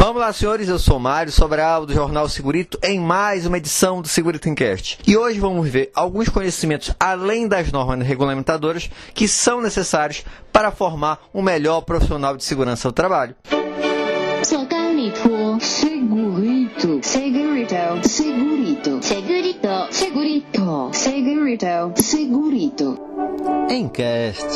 [0.00, 0.66] Vamos lá, senhores.
[0.66, 4.98] Eu sou Mário Sobral, do Jornal Segurito, em mais uma edição do Segurito Encast.
[5.06, 11.20] E hoje vamos ver alguns conhecimentos além das normas regulamentadoras que são necessários para formar
[11.34, 13.36] um melhor profissional de segurança do trabalho.
[14.42, 22.98] Segurito, segurito, segurito, segurito, segurito, segurito, segurito, segurito.
[23.68, 24.48] Encast.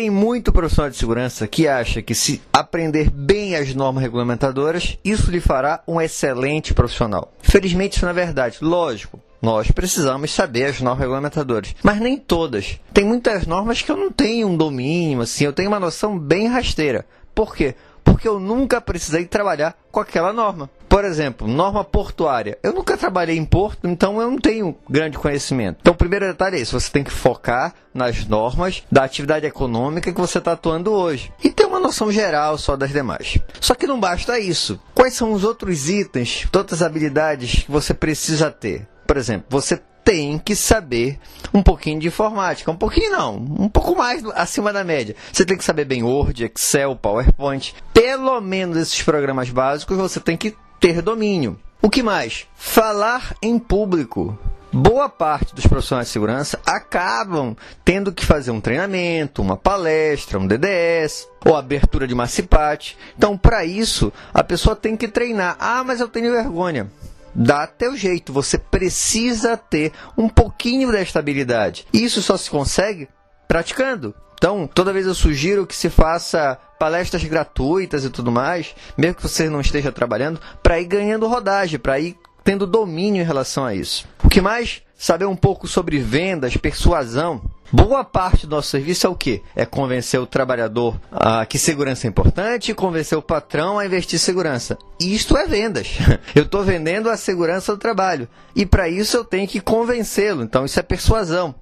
[0.00, 5.30] Tem muito profissional de segurança que acha que se aprender bem as normas regulamentadoras, isso
[5.30, 7.30] lhe fará um excelente profissional.
[7.42, 8.56] Felizmente isso não é verdade.
[8.62, 12.80] Lógico, nós precisamos saber as normas regulamentadoras, mas nem todas.
[12.94, 16.48] Tem muitas normas que eu não tenho um domínio, assim, eu tenho uma noção bem
[16.48, 17.04] rasteira.
[17.34, 17.74] Por quê?
[18.04, 20.70] Porque eu nunca precisei trabalhar com aquela norma.
[20.88, 22.58] Por exemplo, norma portuária.
[22.64, 25.78] Eu nunca trabalhei em porto, então eu não tenho grande conhecimento.
[25.80, 30.12] Então, o primeiro detalhe é isso: você tem que focar nas normas da atividade econômica
[30.12, 33.38] que você está atuando hoje e ter uma noção geral só das demais.
[33.60, 34.80] Só que não basta isso.
[34.92, 38.88] Quais são os outros itens, todas as habilidades que você precisa ter?
[39.06, 41.20] Por exemplo, você tem que saber
[41.54, 42.68] um pouquinho de informática.
[42.68, 45.14] Um pouquinho não, um pouco mais acima da média.
[45.32, 47.76] Você tem que saber bem Word, Excel, PowerPoint.
[47.94, 51.56] Pelo menos esses programas básicos você tem que ter domínio.
[51.80, 52.48] O que mais?
[52.56, 54.36] Falar em público.
[54.72, 60.46] Boa parte dos profissionais de segurança acabam tendo que fazer um treinamento, uma palestra, um
[60.46, 62.98] DDS ou abertura de uma CIPAT.
[63.16, 65.56] Então, para isso, a pessoa tem que treinar.
[65.60, 66.90] Ah, mas eu tenho vergonha.
[67.34, 71.86] Dá teu jeito, você precisa ter um pouquinho desta habilidade.
[71.92, 73.08] Isso só se consegue
[73.46, 74.14] praticando.
[74.34, 79.22] Então, toda vez eu sugiro que se faça palestras gratuitas e tudo mais, mesmo que
[79.22, 83.74] você não esteja trabalhando, para ir ganhando rodagem, para ir tendo domínio em relação a
[83.74, 84.08] isso.
[84.24, 84.82] O que mais?
[85.00, 87.40] Saber um pouco sobre vendas, persuasão.
[87.72, 89.40] Boa parte do nosso serviço é o quê?
[89.56, 94.18] É convencer o trabalhador a que segurança é importante convencer o patrão a investir em
[94.18, 94.76] segurança.
[95.00, 95.88] Isto é vendas.
[96.36, 98.28] Eu estou vendendo a segurança do trabalho.
[98.54, 100.42] E para isso eu tenho que convencê-lo.
[100.42, 101.54] Então isso é persuasão.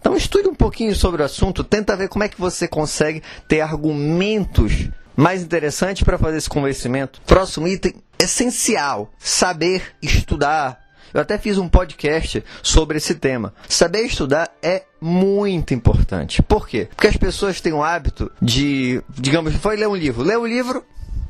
[0.00, 3.60] Então estude um pouquinho sobre o assunto, tenta ver como é que você consegue ter
[3.60, 7.20] argumentos mais interessantes para fazer esse convencimento.
[7.26, 10.85] Próximo item, essencial, saber estudar.
[11.16, 13.54] Eu até fiz um podcast sobre esse tema.
[13.66, 16.42] Saber estudar é muito importante.
[16.42, 16.88] Por quê?
[16.94, 20.22] Porque as pessoas têm o hábito de, digamos, foi ler um livro.
[20.22, 20.84] Lê o livro,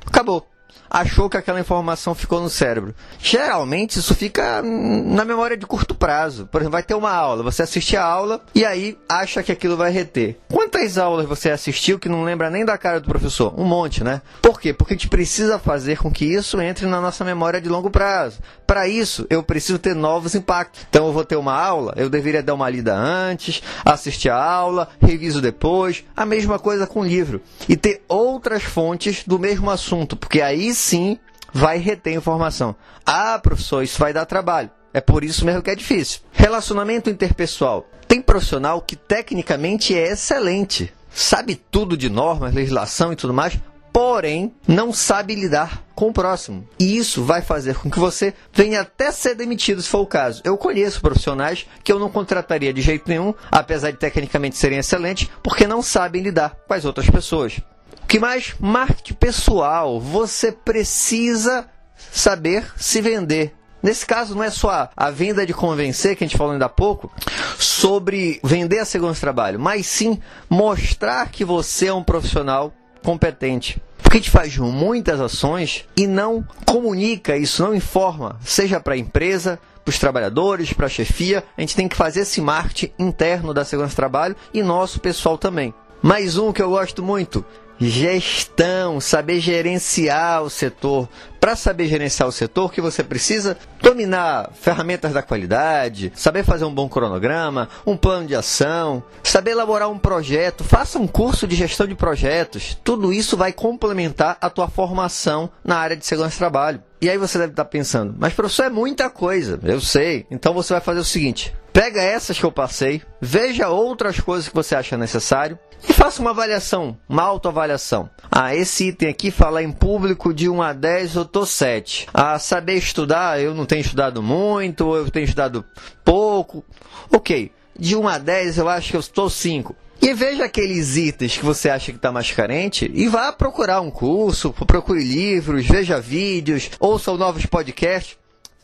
[0.04, 0.44] acabou
[0.88, 2.94] achou que aquela informação ficou no cérebro.
[3.18, 6.46] Geralmente isso fica na memória de curto prazo.
[6.46, 9.76] Por exemplo, vai ter uma aula, você assiste a aula e aí acha que aquilo
[9.76, 10.38] vai reter.
[10.50, 13.54] Quantas aulas você assistiu que não lembra nem da cara do professor?
[13.58, 14.22] Um monte, né?
[14.40, 14.72] Por quê?
[14.72, 18.38] Porque a gente precisa fazer com que isso entre na nossa memória de longo prazo.
[18.66, 20.82] Para isso, eu preciso ter novos impactos.
[20.88, 24.88] Então, eu vou ter uma aula, eu deveria dar uma lida antes, assistir a aula,
[25.00, 26.04] reviso depois.
[26.16, 27.40] A mesma coisa com o livro.
[27.68, 31.18] E ter outras fontes do mesmo assunto, porque aí sim
[31.52, 32.74] vai reter informação.
[33.04, 34.70] Ah, professor, isso vai dar trabalho.
[34.92, 36.20] É por isso mesmo que é difícil.
[36.32, 37.86] Relacionamento interpessoal.
[38.08, 43.58] Tem profissional que tecnicamente é excelente, sabe tudo de normas, legislação e tudo mais,
[43.92, 46.68] porém não sabe lidar com o próximo.
[46.78, 50.42] E isso vai fazer com que você venha até ser demitido, se for o caso.
[50.44, 55.28] Eu conheço profissionais que eu não contrataria de jeito nenhum, apesar de tecnicamente serem excelentes,
[55.42, 57.58] porque não sabem lidar com as outras pessoas.
[58.02, 58.54] O que mais?
[58.60, 60.00] Marketing pessoal.
[60.00, 61.68] Você precisa
[62.10, 63.54] saber se vender.
[63.82, 66.68] Nesse caso, não é só a venda de convencer, que a gente falou ainda há
[66.68, 67.12] pouco,
[67.58, 70.20] sobre vender a segurança de trabalho, mas sim
[70.50, 72.72] mostrar que você é um profissional
[73.04, 73.80] competente.
[74.02, 78.98] Porque a gente faz muitas ações e não comunica isso, não informa, seja para a
[78.98, 81.44] empresa, para os trabalhadores, para a chefia.
[81.56, 85.38] A gente tem que fazer esse marketing interno da segurança do trabalho e nosso pessoal
[85.38, 85.72] também.
[86.02, 87.44] Mais um que eu gosto muito,
[87.80, 91.08] gestão, saber gerenciar o setor.
[91.40, 96.74] Para saber gerenciar o setor, que você precisa dominar ferramentas da qualidade, saber fazer um
[96.74, 101.86] bom cronograma, um plano de ação, saber elaborar um projeto, faça um curso de gestão
[101.86, 102.78] de projetos.
[102.82, 106.82] Tudo isso vai complementar a tua formação na área de segurança do trabalho.
[107.00, 109.60] E aí você deve estar pensando, mas professor, é muita coisa.
[109.62, 110.26] Eu sei.
[110.30, 114.54] Então você vai fazer o seguinte: pega essas que eu passei, veja outras coisas que
[114.54, 115.58] você acha necessário
[115.88, 118.08] e faça uma avaliação, uma autoavaliação.
[118.30, 122.06] Ah, esse item aqui fala em público de 1 a 10, eu tô 7.
[122.14, 125.62] Ah, saber estudar, eu não tenho estudado muito, eu tenho estudado
[126.02, 126.64] pouco.
[127.12, 129.76] Ok, de 1 a 10 eu acho que eu estou 5.
[130.00, 133.90] E veja aqueles itens que você acha que está mais carente e vá procurar um
[133.90, 138.16] curso, procure livros, veja vídeos, ouça novos podcasts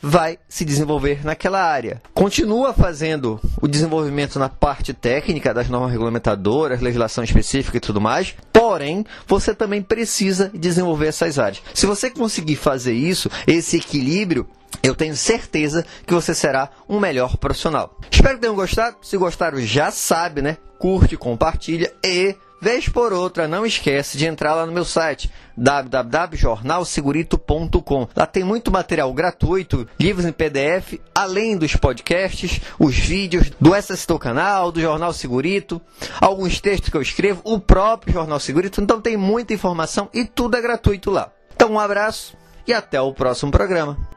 [0.03, 2.03] vai se desenvolver naquela área.
[2.13, 8.35] Continua fazendo o desenvolvimento na parte técnica das normas regulamentadoras, legislação específica e tudo mais,
[8.73, 11.63] Porém, você também precisa desenvolver essas áreas.
[11.75, 14.49] Se você conseguir fazer isso, esse equilíbrio,
[14.83, 17.95] eu tenho certeza que você será um melhor profissional.
[18.11, 18.97] Espero que tenham gostado.
[19.03, 20.57] Se gostaram, já sabe, né?
[20.79, 28.09] Curte, compartilha e Vez por outra, não esquece de entrar lá no meu site www.jornalsegurito.com.
[28.15, 34.17] Lá tem muito material gratuito, livros em PDF, além dos podcasts, os vídeos do SSTO
[34.17, 35.83] canal, do Jornal Segurito,
[36.21, 38.81] alguns textos que eu escrevo, o próprio Jornal Segurito.
[38.81, 41.33] Então tem muita informação e tudo é gratuito lá.
[41.57, 44.12] Então um abraço e até o próximo programa.